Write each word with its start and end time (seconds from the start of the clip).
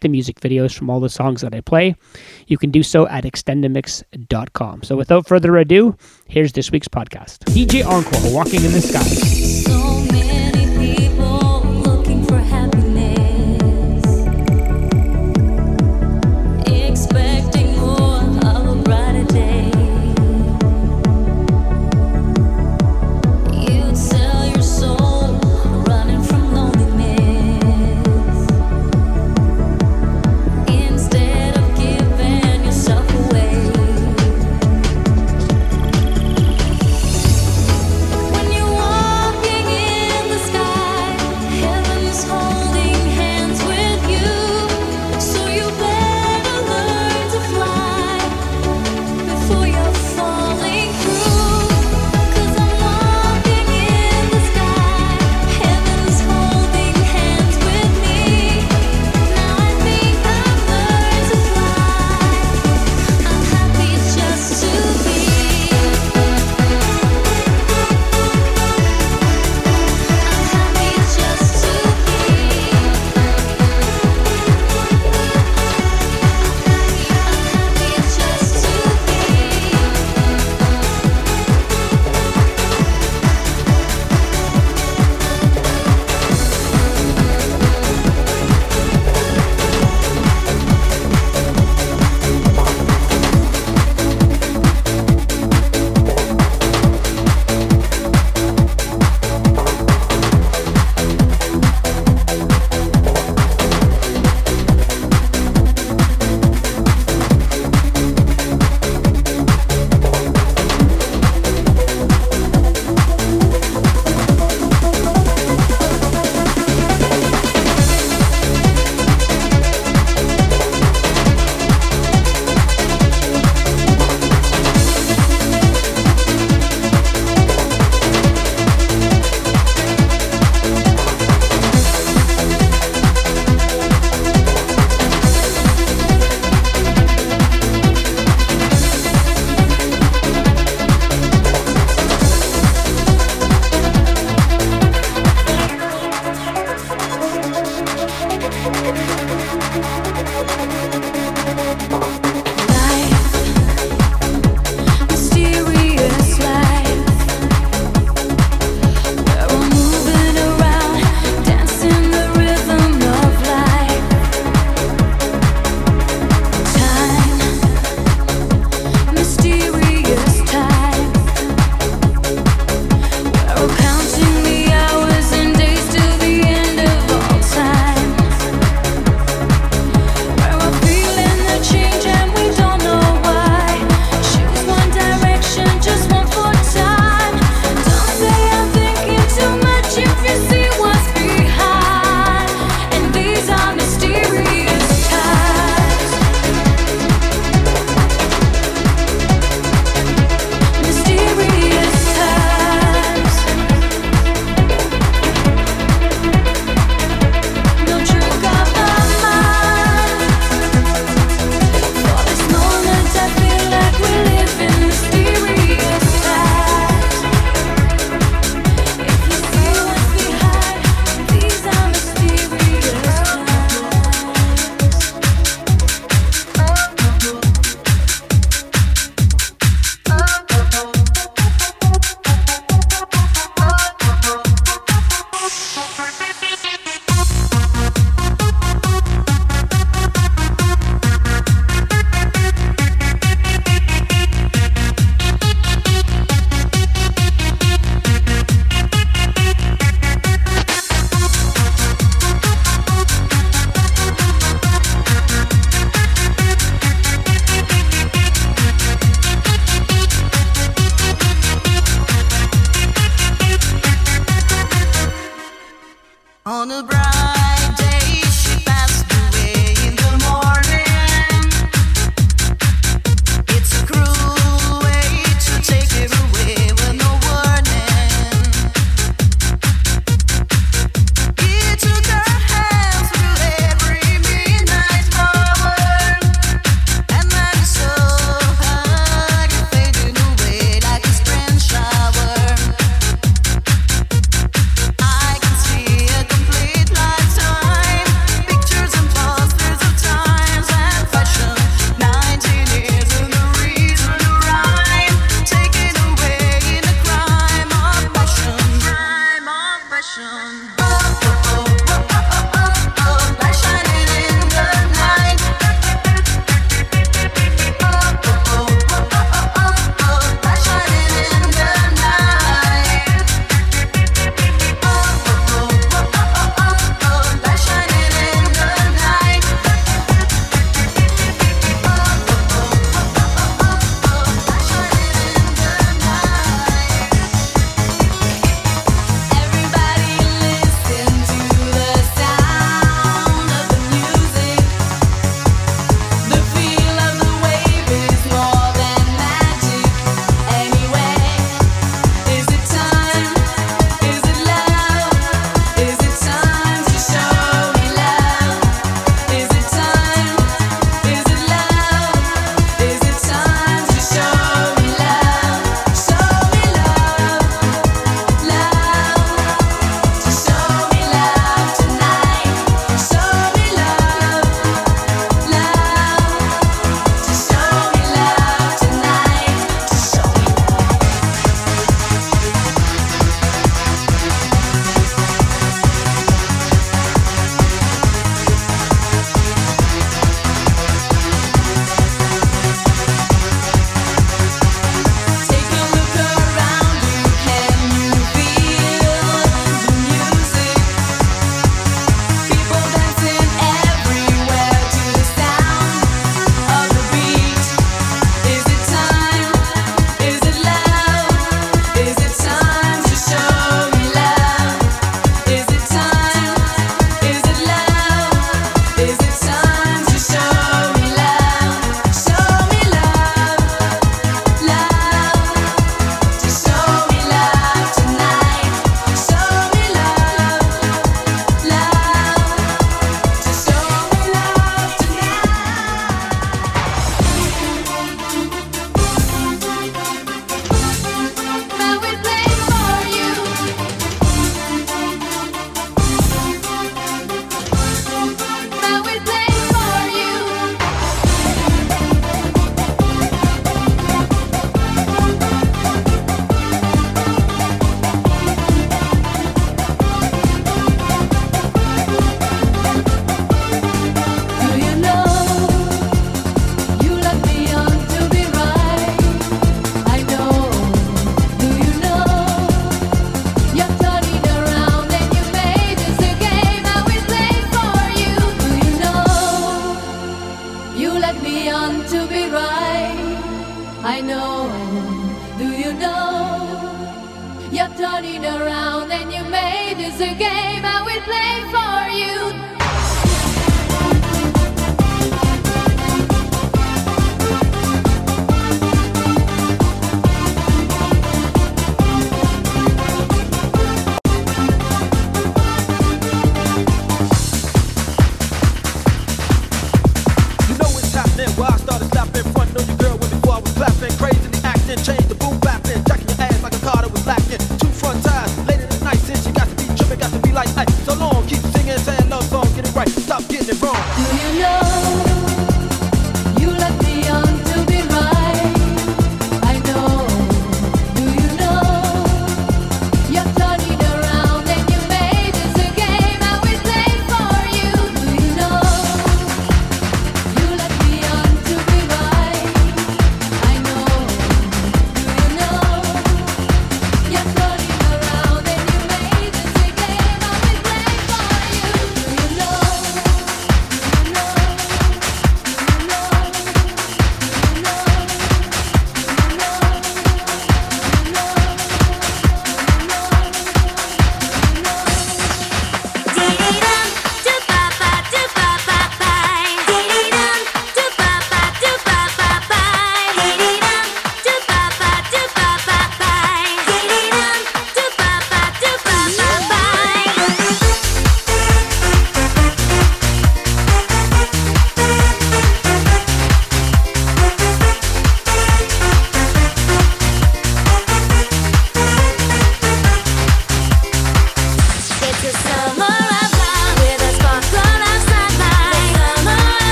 the 0.00 0.08
music 0.08 0.40
videos 0.40 0.76
from 0.76 0.90
all 0.90 1.00
the 1.00 1.08
songs 1.08 1.40
that 1.40 1.54
I 1.54 1.60
play, 1.60 1.96
you 2.46 2.58
can 2.58 2.70
do 2.70 2.82
so 2.82 3.06
at 3.08 3.24
xtendamix.com. 3.24 4.82
So, 4.82 4.96
without 4.96 5.26
further 5.26 5.56
ado, 5.56 5.96
here's 6.26 6.52
this 6.52 6.70
week's 6.70 6.88
podcast. 6.88 7.38
DJ 7.54 7.84
Encore, 7.84 8.34
Walking 8.34 8.64
in 8.64 8.72
the 8.72 8.80
Sky. 8.80 9.63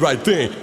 Right, 0.00 0.18
thing. 0.18 0.61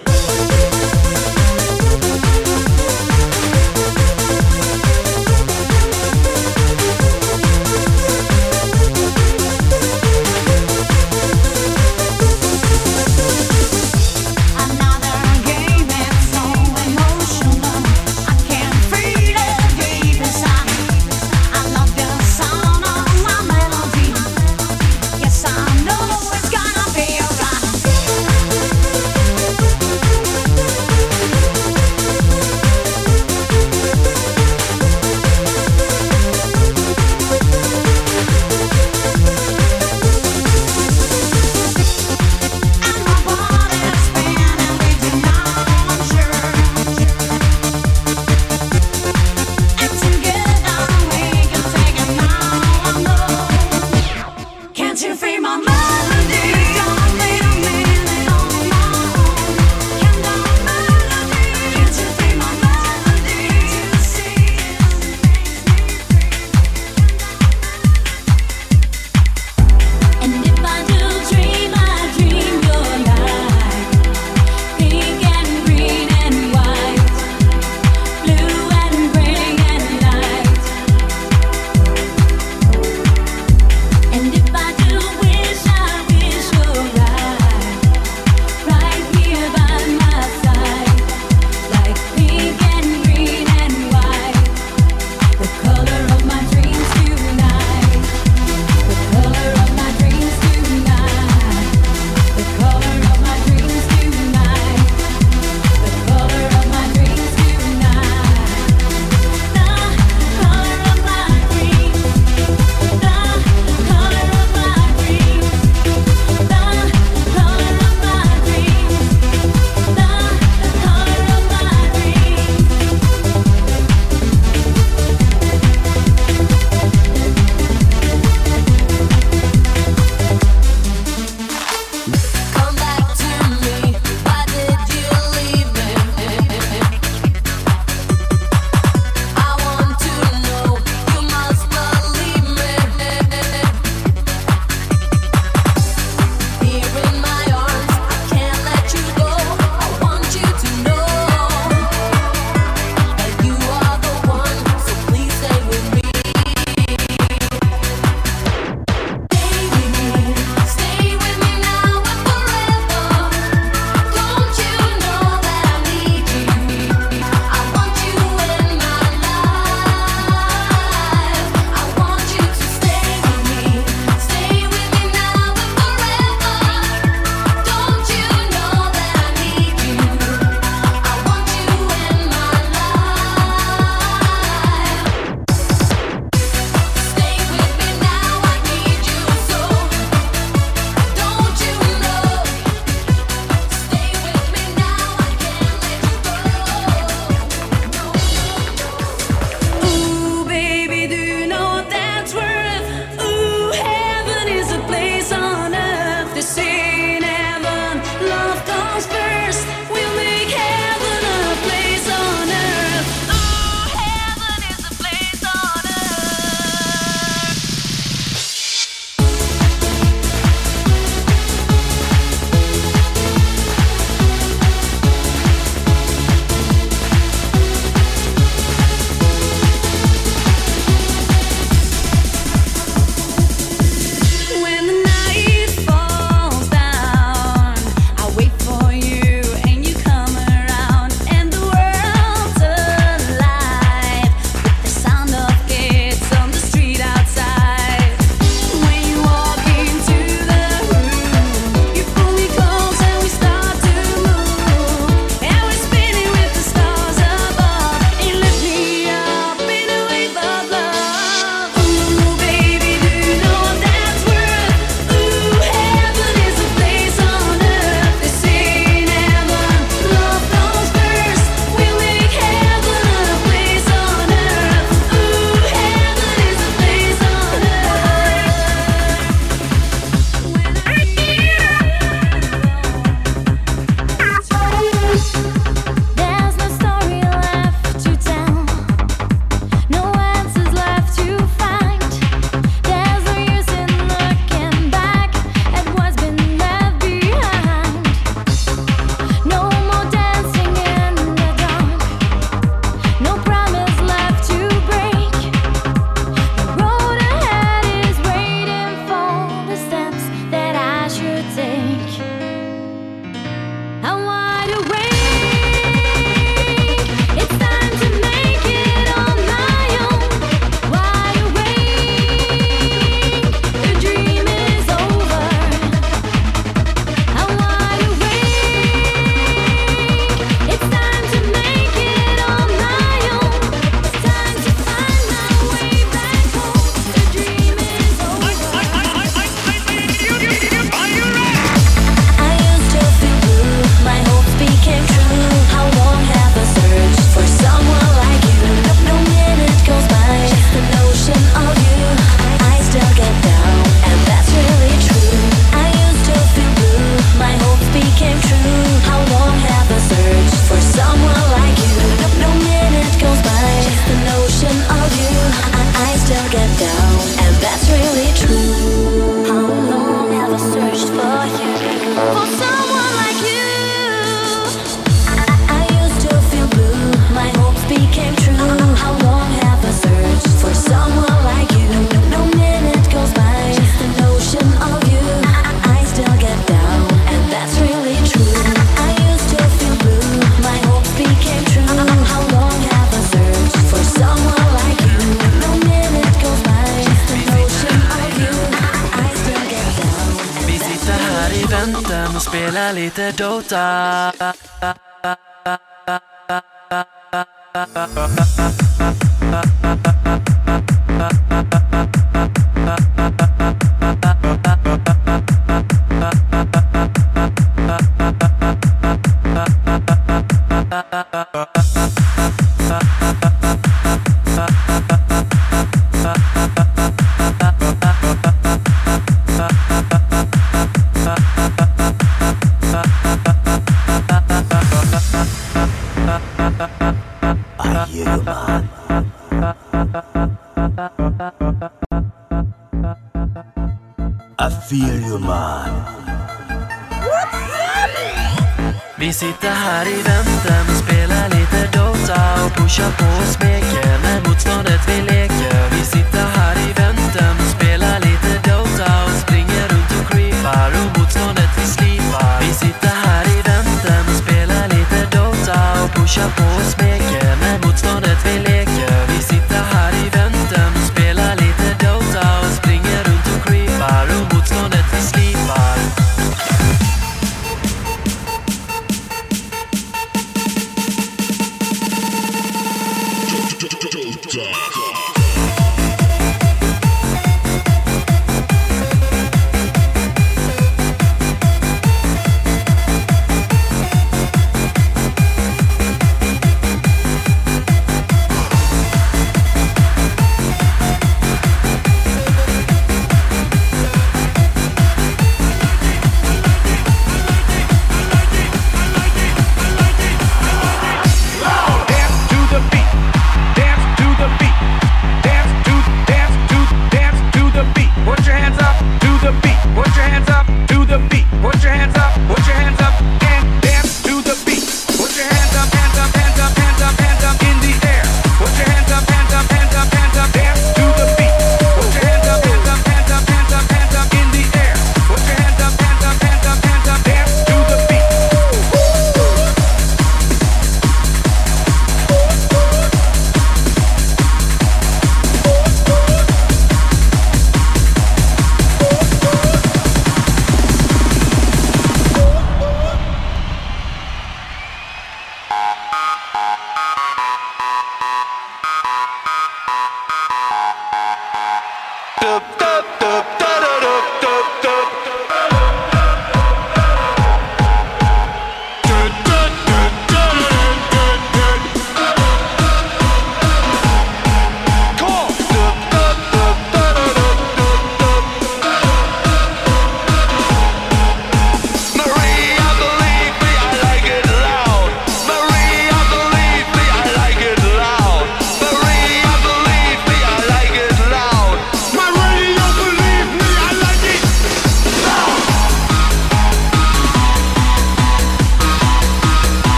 time. 403.69 403.98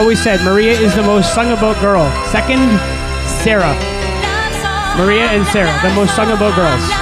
always 0.00 0.22
said 0.22 0.40
Maria 0.42 0.72
is 0.72 0.94
the 0.94 1.02
most 1.02 1.34
sung 1.34 1.52
about 1.52 1.78
girl. 1.78 2.10
Second, 2.32 2.58
Sarah. 3.44 3.74
Maria 4.96 5.26
and 5.26 5.46
Sarah, 5.48 5.78
the 5.82 5.94
most 5.94 6.16
sung 6.16 6.30
about 6.30 6.56
girls. 6.56 6.99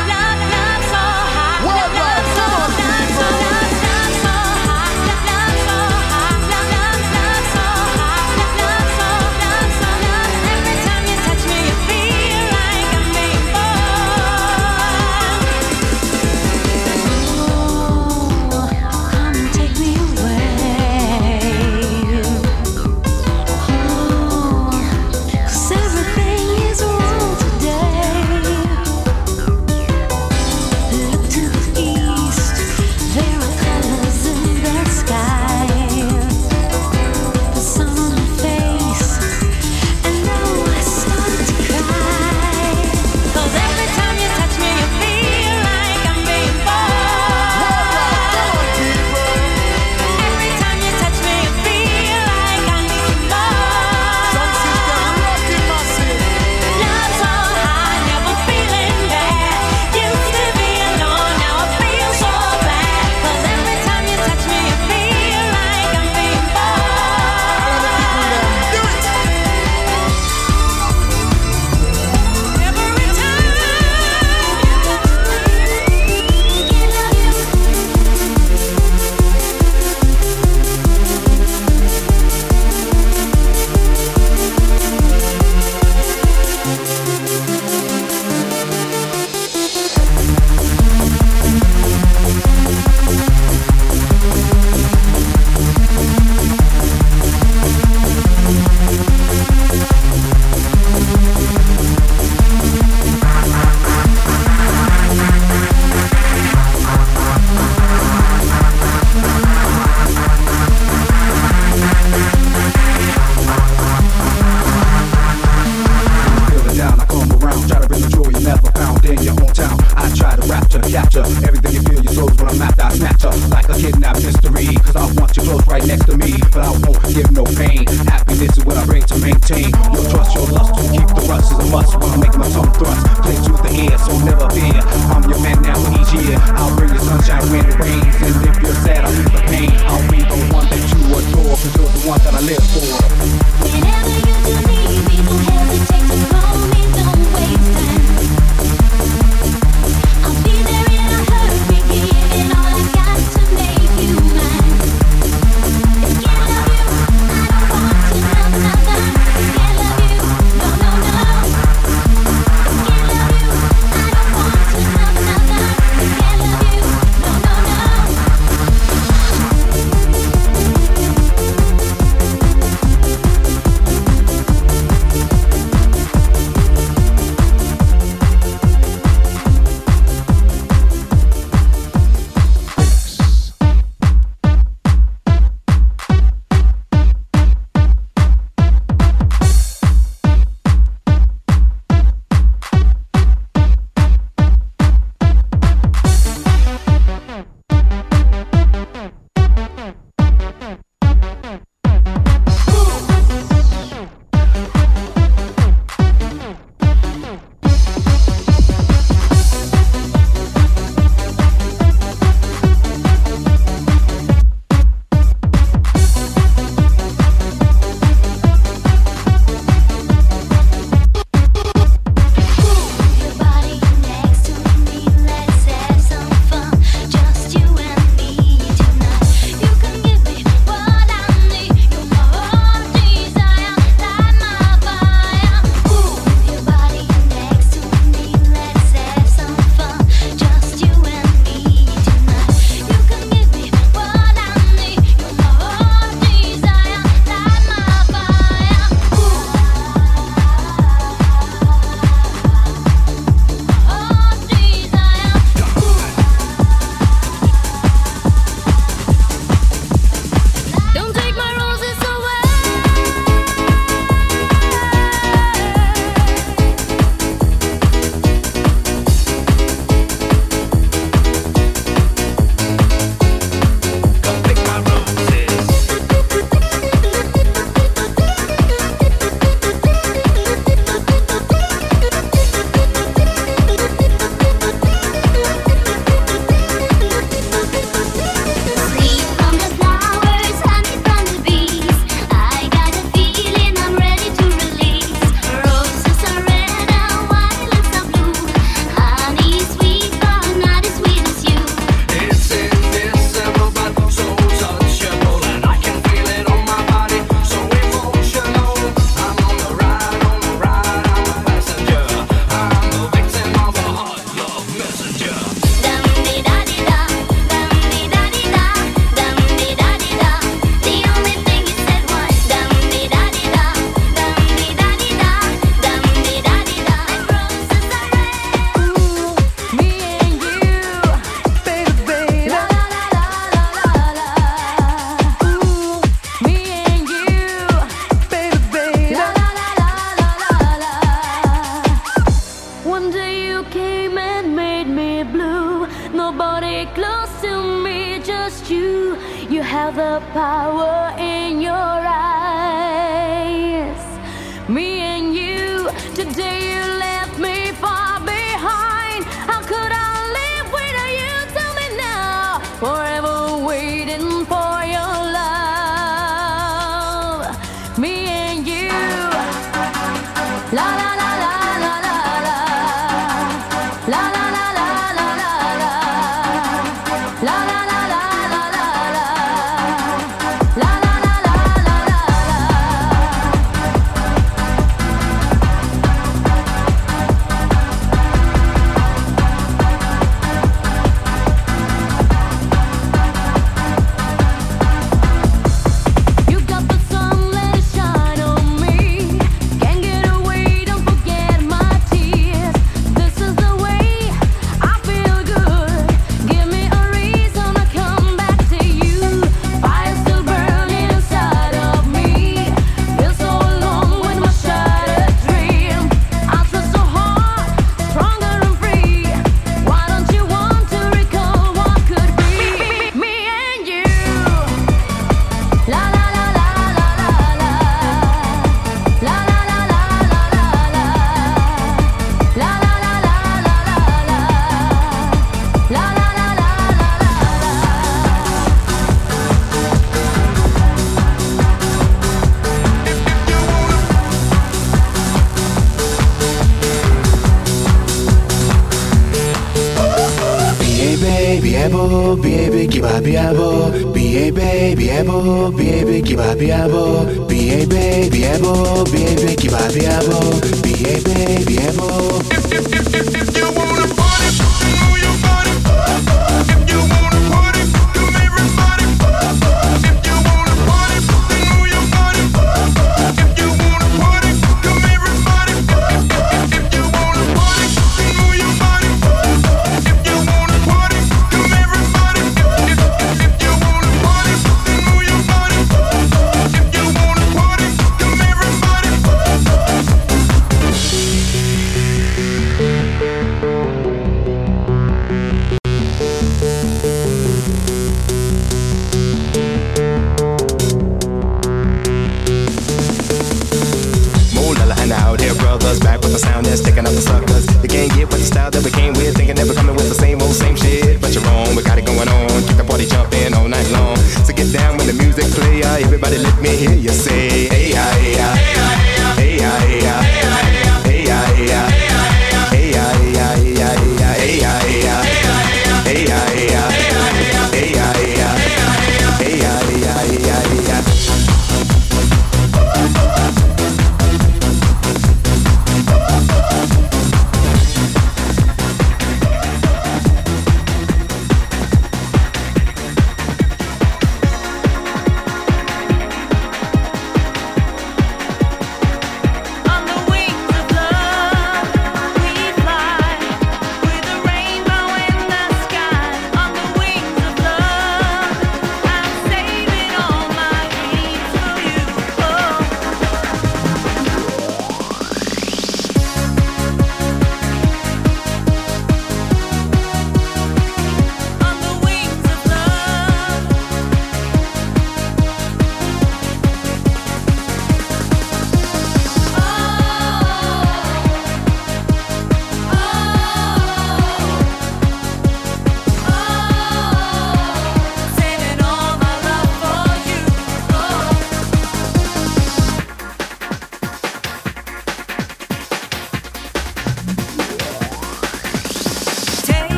Hear 516.78 516.94
you 516.94 517.08
say, 517.08 517.66
hey 517.68 517.90
ya, 517.90 518.04
hey 518.22 518.36
ya, 518.38 518.54
hey 518.54 518.74
ya, 518.74 518.86
hey 518.94 519.16
ya, 519.18 519.34
hey 519.34 519.58
ya, 519.58 519.70
hey 519.80 519.97
ya, 519.97 519.97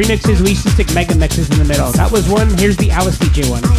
remixes, 0.00 0.40
we 0.40 0.50
used 0.50 0.62
to 0.62 0.70
stick 0.70 0.92
mega 0.94 1.14
mixes 1.14 1.50
in 1.50 1.58
the 1.58 1.64
middle. 1.64 1.92
That 1.92 2.10
was 2.10 2.28
one. 2.28 2.56
Here's 2.56 2.76
the 2.76 2.90
Alice 2.90 3.18
Deejay 3.18 3.50
one. 3.50 3.69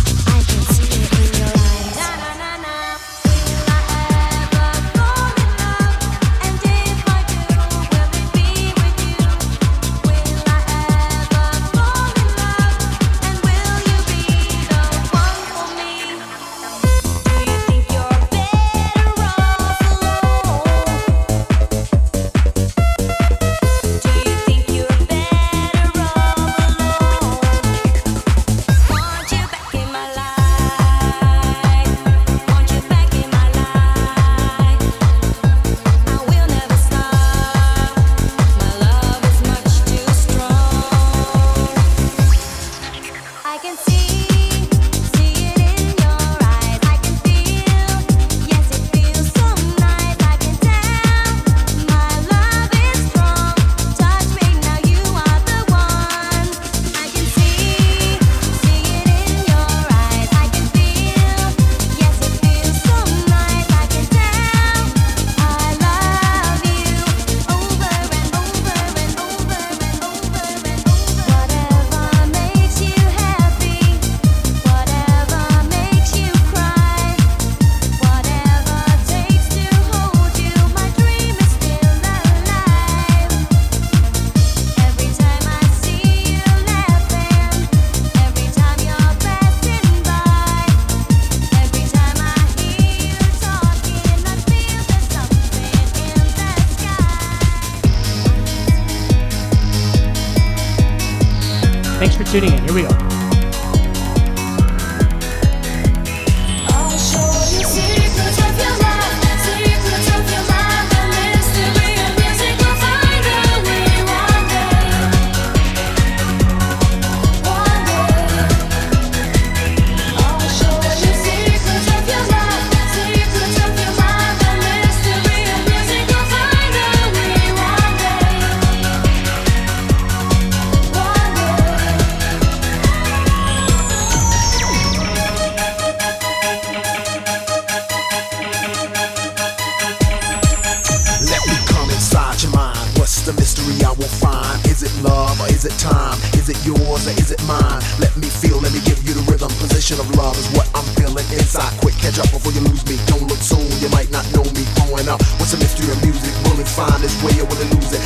find 156.87 157.03
his 157.03 157.15
way 157.23 157.39
or 157.39 157.45
will 157.45 157.61
it 157.61 157.73
lose 157.75 157.93
it? 157.93 158.00